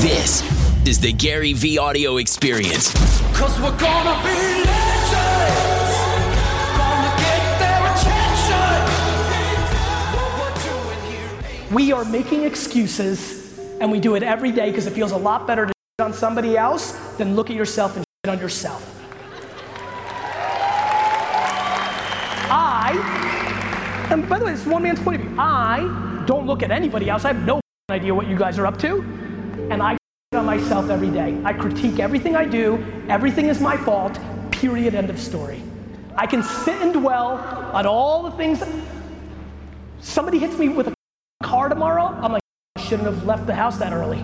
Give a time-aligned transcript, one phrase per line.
[0.00, 0.40] This
[0.88, 2.94] is the Gary V audio experience.
[3.36, 5.92] Cause we're gonna be legends.
[6.78, 8.80] Gonna get their attention.
[10.38, 14.86] We're doing here ain't We are making excuses, and we do it every day because
[14.86, 18.04] it feels a lot better to shit on somebody else than look at yourself and
[18.24, 18.82] shit on yourself.
[22.48, 25.36] I, and by the way, this is one man's point of view.
[25.38, 27.26] I don't look at anybody else.
[27.26, 27.60] I have no
[27.90, 29.19] idea what you guys are up to,
[29.70, 29.96] and I
[30.32, 31.40] on myself every day.
[31.44, 32.84] I critique everything I do.
[33.08, 34.18] Everything is my fault.
[34.50, 34.94] Period.
[34.94, 35.62] End of story.
[36.16, 37.38] I can sit and dwell
[37.72, 38.62] on all the things.
[40.00, 40.94] Somebody hits me with a
[41.42, 42.42] car tomorrow, I'm like,
[42.76, 44.18] I shouldn't have left the house that early.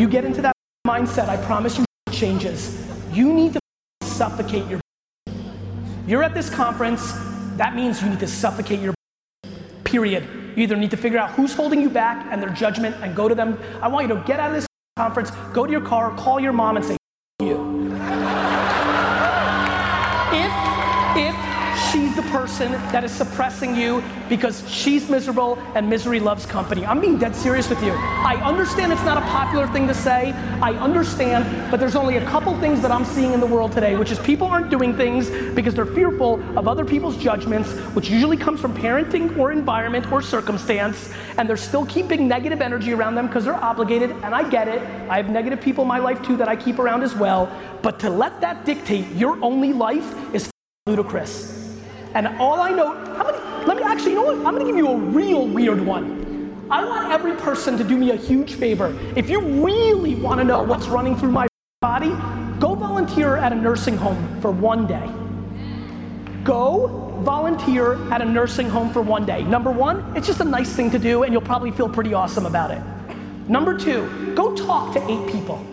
[0.00, 0.54] you get into that
[0.86, 2.86] mindset, I promise you changes.
[3.12, 3.60] You need to
[4.02, 4.80] suffocate your.
[6.06, 7.12] You're at this conference,
[7.56, 8.94] that means you need to suffocate your.
[9.84, 10.43] Period.
[10.56, 13.28] You either need to figure out who's holding you back and their judgment and go
[13.28, 13.58] to them.
[13.82, 16.52] I want you to get out of this conference, go to your car, call your
[16.52, 16.96] mom and say,
[17.40, 17.73] you.
[21.94, 26.84] She's the person that is suppressing you because she's miserable and misery loves company.
[26.84, 27.92] I'm being dead serious with you.
[27.92, 30.32] I understand it's not a popular thing to say.
[30.60, 33.94] I understand, but there's only a couple things that I'm seeing in the world today,
[33.94, 38.36] which is people aren't doing things because they're fearful of other people's judgments, which usually
[38.36, 43.28] comes from parenting or environment or circumstance, and they're still keeping negative energy around them
[43.28, 44.82] because they're obligated, and I get it.
[45.08, 47.48] I have negative people in my life too that I keep around as well,
[47.82, 50.50] but to let that dictate your only life is
[50.86, 51.63] ludicrous.
[52.14, 54.36] And all I know, how many, let me actually, you know what?
[54.36, 56.66] I'm gonna give you a real weird one.
[56.70, 58.96] I want every person to do me a huge favor.
[59.16, 61.48] If you really wanna know what's running through my
[61.80, 62.10] body,
[62.60, 65.10] go volunteer at a nursing home for one day.
[66.44, 69.42] Go volunteer at a nursing home for one day.
[69.42, 72.46] Number one, it's just a nice thing to do and you'll probably feel pretty awesome
[72.46, 72.80] about it.
[73.48, 75.64] Number two, go talk to eight people.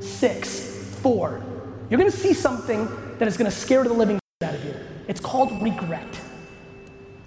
[0.00, 1.42] Six, four.
[1.90, 2.88] You're gonna see something
[3.18, 4.74] that is gonna scare the living out of you.
[5.10, 6.20] It's called regret.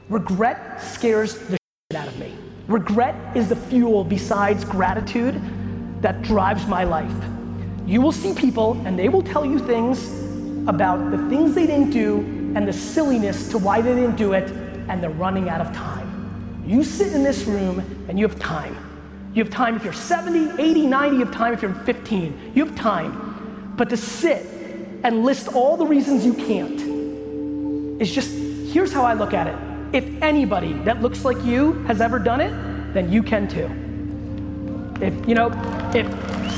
[0.08, 1.58] Regret scares the
[1.92, 2.34] shit out of me.
[2.70, 5.42] Regret is the fuel besides gratitude
[6.02, 7.14] that drives my life.
[7.86, 10.08] You will see people and they will tell you things
[10.70, 12.20] about the things they didn't do
[12.56, 14.50] and the silliness to why they didn't do it
[14.88, 16.64] and they're running out of time.
[16.66, 18.78] You sit in this room and you have time.
[19.34, 22.54] You have time if you're 70, 80, 90, you have time if you're 15.
[22.56, 23.74] You have time.
[23.76, 24.46] But to sit
[25.04, 26.93] and list all the reasons you can't
[28.00, 28.32] is just
[28.74, 29.56] here's how I look at it.
[29.94, 32.52] If anybody that looks like you has ever done it,
[32.94, 33.70] then you can too.
[35.04, 35.52] If you know,
[35.94, 36.08] if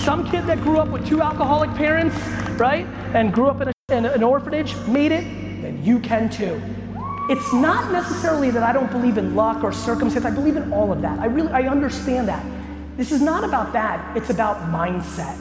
[0.03, 2.15] some kid that grew up with two alcoholic parents,
[2.59, 5.23] right, and grew up in, a, in an orphanage made it,
[5.61, 6.61] then you can too.
[7.27, 10.25] It's not necessarily that I don't believe in luck or circumstance.
[10.25, 11.19] I believe in all of that.
[11.19, 12.45] I really I understand that.
[12.97, 14.15] This is not about that.
[14.15, 15.37] It's about mindset.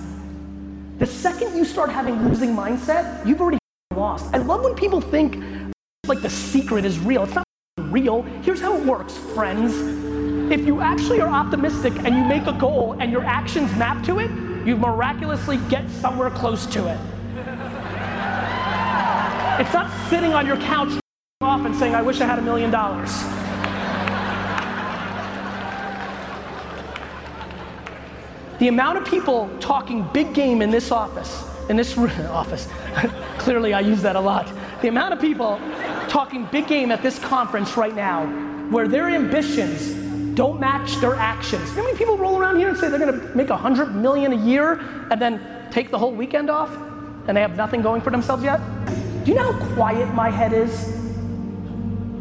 [0.99, 3.59] The second you start having losing mindset, you've already
[3.95, 4.35] lost.
[4.35, 5.37] I love when people think
[6.09, 7.25] like the secret is real.
[7.25, 7.45] It's not
[7.79, 8.23] real.
[8.43, 9.73] Here's how it works, friends.
[10.53, 14.19] If you actually are optimistic and you make a goal and your actions map to
[14.19, 14.31] it,
[14.67, 16.99] you miraculously get somewhere close to it.
[19.61, 20.99] It's not sitting on your couch
[21.41, 23.13] off and saying, I wish I had a million dollars.
[28.59, 32.69] The amount of people talking big game in this office, in this office,
[33.39, 34.51] clearly I use that a lot.
[34.81, 35.59] The amount of people
[36.15, 38.25] talking big game at this conference right now
[38.71, 39.95] where their ambitions
[40.37, 41.69] don't match their actions.
[41.71, 44.37] How many people roll around here and say they're gonna make a hundred million a
[44.37, 44.75] year
[45.11, 46.71] and then take the whole weekend off
[47.27, 48.61] and they have nothing going for themselves yet?
[49.25, 50.87] Do you know how quiet my head is?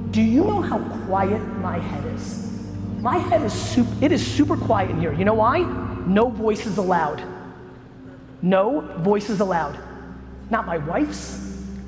[0.10, 2.50] Do you know how quiet my head is?
[3.00, 5.14] My head is super, it is super quiet in here.
[5.14, 5.60] You know why?
[6.08, 7.22] No voices allowed.
[8.42, 9.78] No voices allowed.
[10.50, 11.40] Not my wife's,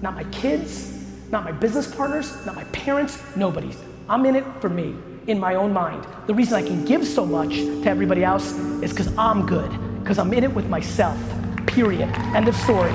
[0.03, 0.94] not my kids,
[1.35, 3.75] not my business partners, not my parents, nobody's.
[4.07, 4.95] I'm in it for me,
[5.27, 6.07] in my own mind.
[6.27, 9.69] The reason I can give so much to everybody else is because I'm good,
[10.01, 11.19] because I'm in it with myself.
[11.67, 12.07] Period.
[12.33, 12.91] End of story.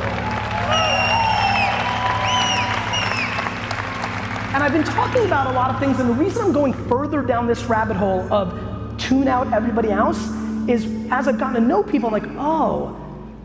[4.54, 7.20] And I've been talking about a lot of things, and the reason I'm going further
[7.20, 10.30] down this rabbit hole of tune out everybody else
[10.66, 12.96] is as I've gotten to know people, I'm like, oh,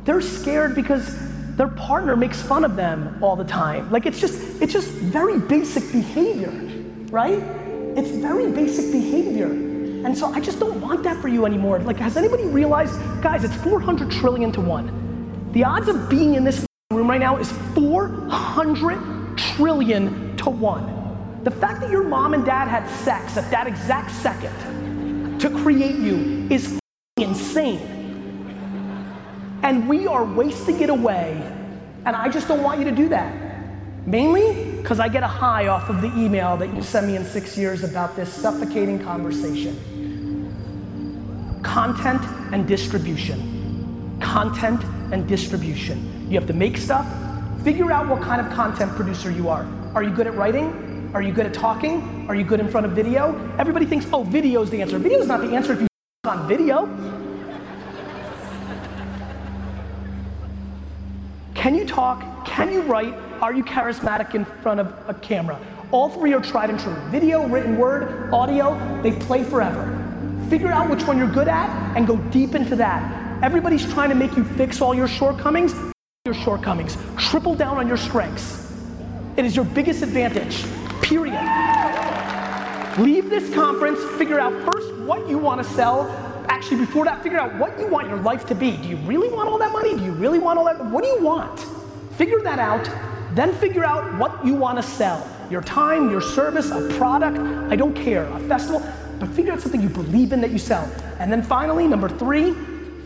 [0.06, 3.92] they're scared because their partner makes fun of them all the time.
[3.92, 6.52] Like it's just, it's just very basic behavior,
[7.10, 7.40] right?
[7.98, 9.48] It's very basic behavior.
[10.06, 11.80] And so I just don't want that for you anymore.
[11.80, 12.94] Like, has anybody realized,
[13.24, 15.50] guys, it's 400 trillion to one.
[15.54, 21.42] The odds of being in this room right now is 400 trillion to one.
[21.44, 25.96] The fact that your mom and dad had sex at that exact second to create
[25.96, 26.80] you is
[27.18, 27.95] insane.
[29.66, 31.42] And we are wasting it away,
[32.06, 33.36] and I just don't want you to do that.
[34.06, 37.26] Mainly because I get a high off of the email that you send me in
[37.26, 39.74] six years about this suffocating conversation.
[41.64, 42.22] Content
[42.54, 44.20] and distribution.
[44.22, 46.30] Content and distribution.
[46.30, 47.08] You have to make stuff.
[47.64, 49.66] Figure out what kind of content producer you are.
[49.96, 51.10] Are you good at writing?
[51.16, 52.28] Are you good at talking?
[52.30, 53.34] Are you good in front of video?
[53.58, 55.00] Everybody thinks, oh, video is the answer.
[55.00, 55.88] Video is not the answer if you
[56.30, 57.25] on video.
[61.66, 62.46] Can you talk?
[62.46, 63.16] Can you write?
[63.42, 65.60] Are you charismatic in front of a camera?
[65.90, 66.94] All three are tried and true.
[67.10, 69.84] Video, written word, audio, they play forever.
[70.48, 71.68] Figure out which one you're good at
[71.98, 73.44] and go deep into that.
[73.44, 75.74] Everybody's trying to make you fix all your shortcomings.
[76.26, 77.00] Your shortcomings.
[77.18, 78.72] Triple down on your strengths.
[79.36, 80.66] It is your biggest advantage.
[81.02, 81.34] Period.
[83.00, 86.25] Leave this conference, figure out first what you want to sell.
[86.48, 88.78] Actually, before that, figure out what you want your life to be.
[88.78, 89.96] Do you really want all that money?
[89.96, 90.84] Do you really want all that?
[90.86, 91.60] What do you want?
[92.16, 92.90] Figure that out,
[93.36, 95.28] then figure out what you want to sell.
[95.50, 97.38] Your time, your service, a product,
[97.72, 98.82] I don't care, a festival,
[99.20, 100.90] but figure out something you believe in that you sell.
[101.20, 102.56] And then finally, number three,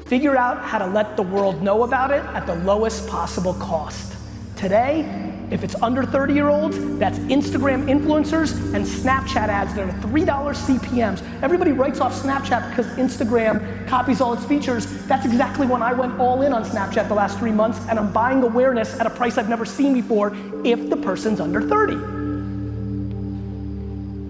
[0.06, 4.16] figure out how to let the world know about it at the lowest possible cost.
[4.56, 9.94] Today, if it's under 30 year olds, that's Instagram influencers and Snapchat ads that are
[10.08, 11.24] $3 CPMs.
[11.42, 14.86] Everybody writes off Snapchat because Instagram copies all its features.
[15.08, 18.14] That's exactly when I went all in on Snapchat the last three months, and I'm
[18.14, 21.96] buying awareness at a price I've never seen before if the person's under 30.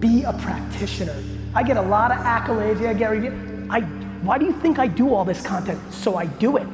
[0.00, 1.16] Be a practitioner.
[1.54, 2.80] I get a lot of accolades.
[2.80, 3.28] Yeah, Gary,
[3.68, 3.80] I,
[4.22, 5.80] why do you think I do all this content?
[5.92, 6.68] So I do it.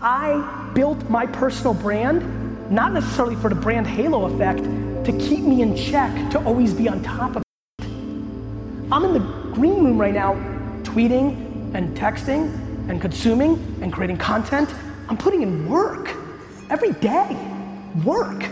[0.00, 2.39] I built my personal brand
[2.70, 4.62] not necessarily for the brand halo effect,
[5.04, 7.84] to keep me in check, to always be on top of it.
[8.92, 10.34] I'm in the green room right now,
[10.82, 12.52] tweeting and texting
[12.88, 14.72] and consuming and creating content.
[15.08, 16.14] I'm putting in work
[16.70, 17.36] every day,
[18.04, 18.44] work.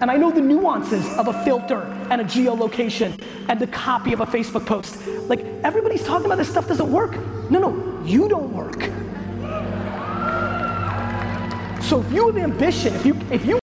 [0.00, 4.20] And I know the nuances of a filter and a geolocation and the copy of
[4.20, 5.06] a Facebook post.
[5.28, 7.16] Like everybody's talking about this stuff doesn't work.
[7.50, 8.82] No, no, you don't work.
[11.82, 13.58] So if you have ambition, if you if you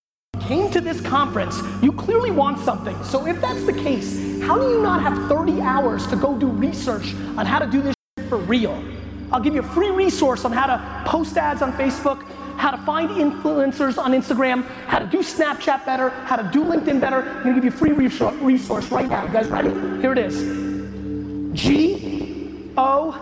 [0.51, 3.01] came to this conference, you clearly want something.
[3.06, 6.48] So if that's the case, how do you not have 30 hours to go do
[6.48, 7.95] research on how to do this
[8.27, 8.83] for real?
[9.31, 12.24] I'll give you a free resource on how to post ads on Facebook,
[12.57, 17.00] how to find influencers on Instagram, how to do Snapchat better, how to do LinkedIn
[17.00, 17.21] better.
[17.21, 19.24] I'm gonna give you a free resource right now.
[19.25, 19.69] You guys ready?
[20.01, 20.36] Here it is.
[21.57, 23.15] G O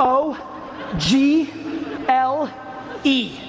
[0.00, 1.48] O G
[2.08, 2.50] L
[3.04, 3.45] E.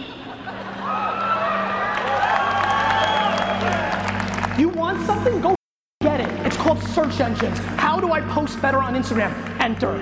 [5.07, 5.39] something?
[5.41, 5.55] Go
[6.01, 6.45] get it.
[6.45, 7.57] It's called search engines.
[7.79, 9.31] How do I post better on Instagram?
[9.61, 9.93] Enter.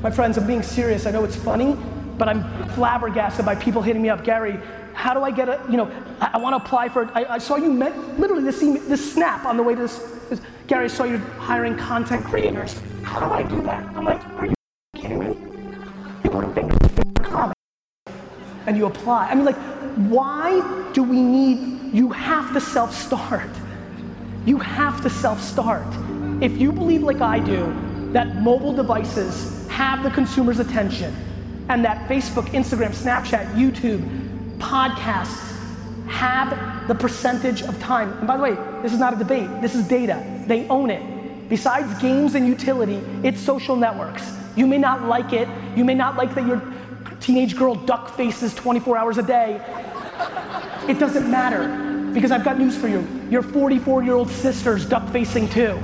[0.00, 1.06] My friends, I'm being serious.
[1.06, 1.76] I know it's funny,
[2.16, 4.24] but I'm flabbergasted by people hitting me up.
[4.24, 4.58] Gary,
[4.94, 7.38] how do I get a, you know, I, I want to apply for, I, I
[7.38, 9.98] saw you met, literally this, this snap on the way to this,
[10.30, 12.80] this, Gary, I saw you hiring content creators.
[13.02, 13.84] How do I do that?
[13.96, 14.54] I'm like, are you
[14.94, 15.36] kidding me?
[16.22, 16.76] You put a finger
[17.24, 17.56] comment
[18.66, 19.28] and you apply.
[19.28, 19.56] I mean, like,
[20.08, 23.50] why do we need, you have to self start.
[24.46, 25.86] You have to self start.
[26.40, 31.14] If you believe, like I do, that mobile devices have the consumer's attention
[31.68, 34.00] and that Facebook, Instagram, Snapchat, YouTube,
[34.58, 35.56] podcasts
[36.08, 38.12] have the percentage of time.
[38.18, 40.44] And by the way, this is not a debate, this is data.
[40.46, 41.48] They own it.
[41.48, 44.24] Besides games and utility, it's social networks.
[44.56, 46.62] You may not like it, you may not like that your
[47.20, 49.60] teenage girl duck faces 24 hours a day.
[50.88, 53.06] It doesn't matter because I've got news for you.
[53.30, 55.78] Your 44 year old sister's duck facing too.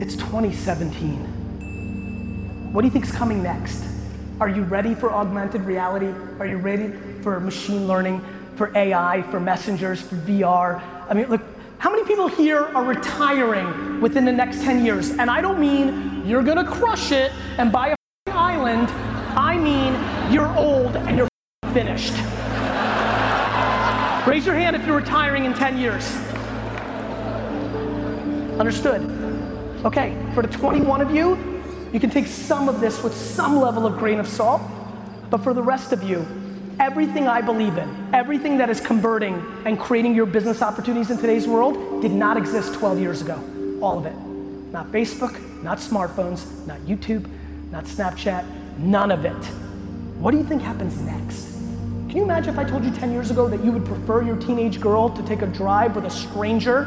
[0.00, 2.72] It's 2017.
[2.72, 3.84] What do you think is coming next?
[4.40, 6.12] Are you ready for augmented reality?
[6.38, 8.24] Are you ready for machine learning,
[8.56, 10.82] for AI, for messengers, for VR?
[11.08, 11.42] I mean, look,
[11.82, 15.10] how many people here are retiring within the next 10 years?
[15.10, 18.88] And I don't mean you're gonna crush it and buy a island.
[19.36, 19.92] I mean
[20.32, 21.28] you're old and you're
[21.72, 22.12] finished.
[24.28, 26.08] Raise your hand if you're retiring in 10 years.
[28.60, 29.02] Understood.
[29.84, 31.36] Okay, for the 21 of you,
[31.92, 34.62] you can take some of this with some level of grain of salt,
[35.30, 36.24] but for the rest of you,
[36.82, 39.34] Everything I believe in, everything that is converting
[39.64, 43.40] and creating your business opportunities in today's world did not exist 12 years ago.
[43.80, 44.16] All of it.
[44.72, 47.24] Not Facebook, not smartphones, not YouTube,
[47.70, 48.44] not Snapchat,
[48.78, 49.44] none of it.
[50.18, 51.52] What do you think happens next?
[52.08, 54.36] Can you imagine if I told you 10 years ago that you would prefer your
[54.38, 56.86] teenage girl to take a drive with a stranger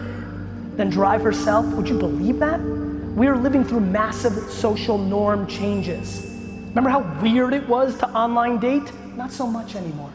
[0.75, 1.65] than drive herself?
[1.67, 2.59] Would you believe that?
[2.59, 6.29] We are living through massive social norm changes.
[6.67, 8.91] Remember how weird it was to online date?
[9.15, 10.11] Not so much anymore.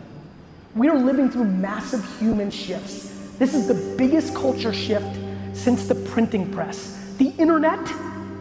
[0.75, 3.09] We are living through massive human shifts.
[3.39, 5.17] This is the biggest culture shift
[5.55, 7.15] since the printing press.
[7.17, 7.81] The internet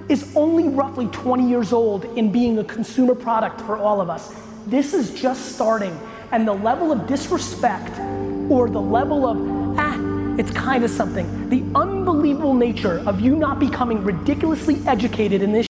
[0.10, 4.36] is only roughly 20 years old in being a consumer product for all of us.
[4.68, 5.98] This is just starting,
[6.34, 7.98] and the level of disrespect
[8.52, 9.38] or the level of,
[9.80, 15.54] ah, it's kind of something, the unbelievable nature of you not becoming ridiculously educated in
[15.54, 15.68] this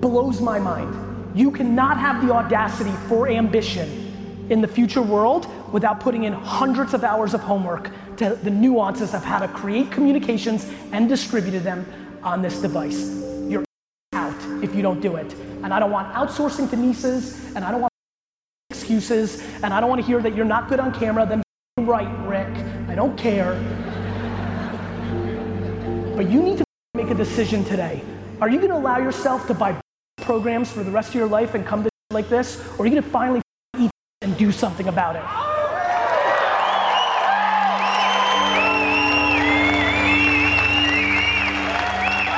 [0.00, 1.11] blows my mind.
[1.34, 6.92] You cannot have the audacity for ambition in the future world without putting in hundreds
[6.92, 11.86] of hours of homework to the nuances of how to create communications and distribute them
[12.22, 13.18] on this device.
[13.48, 13.64] You're
[14.12, 15.32] out if you don't do it.
[15.62, 17.92] And I don't want outsourcing to nieces, and I don't want
[18.70, 21.24] excuses, and I don't want to hear that you're not good on camera.
[21.24, 21.42] Then
[21.78, 22.54] right, Rick.
[22.88, 23.54] I don't care.
[26.14, 28.02] But you need to make a decision today.
[28.40, 29.80] Are you going to allow yourself to buy
[30.18, 32.94] programs for the rest of your life and come to like this, or are you
[32.94, 33.42] to finally
[33.78, 33.90] eat
[34.20, 35.22] and do something about it?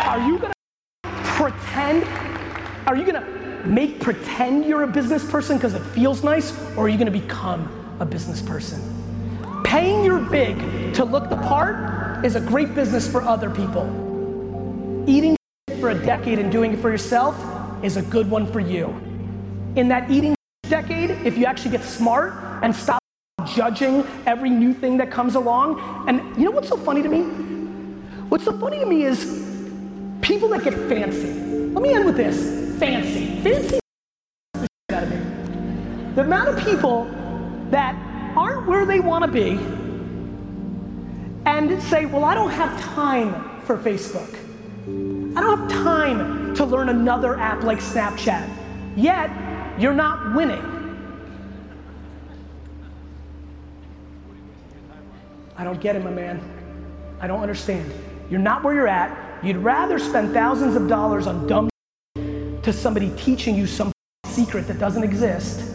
[0.07, 0.53] Are you to
[1.03, 2.05] pretend?
[2.87, 6.89] Are you to make pretend you're a business person because it feels nice, or are
[6.89, 7.69] you to become
[8.01, 8.81] a business person?
[9.65, 13.85] Paying your big to look the part is a great business for other people.
[15.09, 15.37] Eating
[15.81, 17.37] for a decade and doing it for yourself
[17.85, 18.87] is a good one for you.
[19.77, 20.35] In that eating
[20.71, 22.99] decade, if you actually get smart and stop
[23.47, 27.23] judging every new thing that comes along, and you know what's so funny to me?
[28.31, 29.47] What's so funny to me is
[30.23, 31.35] people that get fancy.
[31.75, 33.43] Let me end with this fancy.
[33.43, 33.79] Fancy
[34.55, 35.19] the shit out of me.
[36.15, 37.05] The amount of people
[37.71, 37.95] that
[38.35, 39.59] aren't where they want to be
[41.45, 44.35] and say, well, I don't have time for Facebook.
[45.37, 48.49] I don't have time to learn another app like Snapchat.
[48.97, 49.31] Yet,
[49.79, 50.71] you're not winning.
[55.57, 56.41] I don't get it, my man.
[57.21, 57.93] I don't understand.
[58.31, 59.45] You're not where you're at.
[59.45, 61.69] You'd rather spend thousands of dollars on dumb
[62.63, 63.93] to somebody teaching you some
[64.27, 65.71] secret that doesn't exist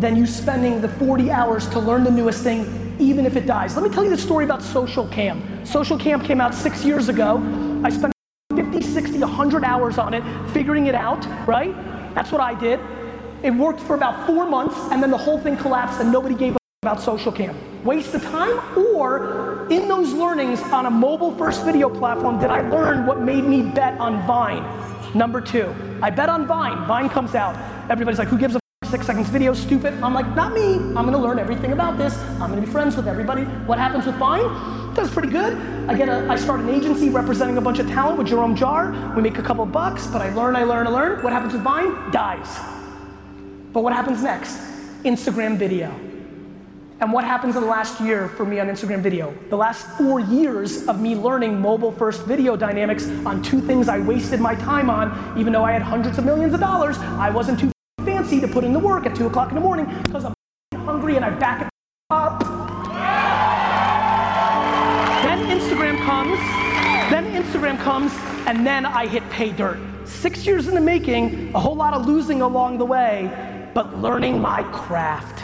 [0.00, 3.76] than you spending the 40 hours to learn the newest thing, even if it dies.
[3.76, 5.66] Let me tell you the story about Socialcam.
[5.66, 7.36] Social Cam came out six years ago.
[7.84, 8.12] I spent
[8.54, 11.74] 50, 60, 100 hours on it, figuring it out, right?
[12.14, 12.80] That's what I did.
[13.42, 16.56] It worked for about four months, and then the whole thing collapsed, and nobody gave
[16.56, 17.54] a about Socialcam.
[17.84, 22.68] Waste of time, or in those learnings on a mobile first video platform, did I
[22.68, 24.64] learn what made me bet on Vine?
[25.14, 26.86] Number two, I bet on Vine.
[26.86, 27.54] Vine comes out.
[27.90, 28.59] Everybody's like, who gives a
[28.90, 29.94] six seconds video, stupid.
[30.02, 30.74] I'm like, not me.
[30.74, 32.18] I'm gonna learn everything about this.
[32.40, 33.44] I'm gonna be friends with everybody.
[33.66, 34.94] What happens with Vine?
[34.94, 35.56] Does pretty good.
[35.88, 39.14] I get a, I start an agency representing a bunch of talent with Jerome Jarre.
[39.14, 41.22] We make a couple bucks, but I learn, I learn, I learn.
[41.22, 42.10] What happens with Vine?
[42.10, 42.58] Dies.
[43.72, 44.58] But what happens next?
[45.04, 45.88] Instagram video.
[46.98, 49.32] And what happens in the last year for me on Instagram video?
[49.48, 54.00] The last four years of me learning mobile first video dynamics on two things I
[54.00, 57.60] wasted my time on, even though I had hundreds of millions of dollars, I wasn't
[57.60, 57.70] too
[58.38, 60.34] to put in the work at two o'clock in the morning because I'm
[60.74, 61.68] hungry and I back it
[62.10, 62.40] up.
[65.24, 66.38] Then Instagram comes,
[67.10, 68.12] then Instagram comes,
[68.46, 69.80] and then I hit pay dirt.
[70.04, 74.40] Six years in the making, a whole lot of losing along the way, but learning
[74.40, 75.42] my craft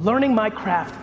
[0.00, 0.94] learning my craft.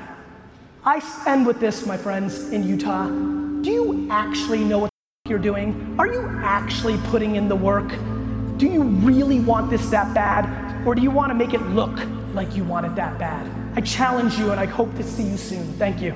[0.83, 3.07] I end with this, my friends in Utah.
[3.07, 4.89] Do you actually know what
[5.27, 5.95] you're doing?
[5.99, 7.91] Are you actually putting in the work?
[8.57, 10.85] Do you really want this that bad?
[10.87, 11.99] Or do you want to make it look
[12.33, 13.51] like you want it that bad?
[13.75, 15.73] I challenge you and I hope to see you soon.
[15.73, 16.15] Thank you.